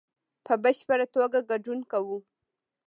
په 0.45 0.53
بشپړ 0.63 0.99
توګه 1.15 1.39
ګډون 1.49 1.79
کوو 1.91 2.17